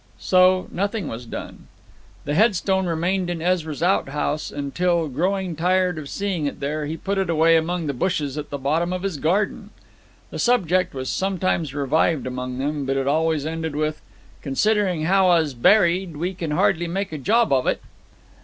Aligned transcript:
So 0.17 0.67
nothing 0.71 1.07
was 1.07 1.27
done. 1.27 1.67
The 2.25 2.33
headstone 2.33 2.87
remained 2.87 3.29
in 3.29 3.39
Ezra's 3.39 3.83
outhouse 3.83 4.51
till, 4.73 5.07
growing 5.09 5.55
tired 5.55 5.99
of 5.99 6.09
seeing 6.09 6.47
it 6.47 6.59
there, 6.59 6.87
he 6.87 6.97
put 6.97 7.19
it 7.19 7.29
away 7.29 7.55
among 7.55 7.85
the 7.85 7.93
bushes 7.93 8.35
at 8.35 8.49
the 8.49 8.57
bottom 8.57 8.93
of 8.93 9.03
his 9.03 9.17
garden. 9.17 9.69
The 10.31 10.39
subject 10.39 10.95
was 10.95 11.07
sometimes 11.07 11.75
revived 11.75 12.25
among 12.25 12.57
them, 12.57 12.83
but 12.85 12.97
it 12.97 13.05
always 13.05 13.45
ended 13.45 13.75
with: 13.75 14.01
'Considering 14.41 15.03
how 15.03 15.25
'a 15.27 15.41
was 15.41 15.53
buried, 15.53 16.17
we 16.17 16.33
can 16.33 16.49
hardly 16.49 16.87
make 16.87 17.11
a 17.11 17.19
job 17.19 17.53
o't.' 17.53 17.77